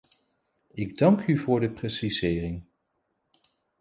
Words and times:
Ik 0.73 0.97
dank 0.97 1.27
u 1.27 1.37
voor 1.37 1.59
de 1.59 1.71
precisering. 1.71 2.63